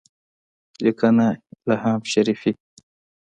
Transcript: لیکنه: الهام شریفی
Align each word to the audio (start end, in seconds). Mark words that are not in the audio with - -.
لیکنه: 0.83 1.27
الهام 1.63 1.99
شریفی 2.11 2.51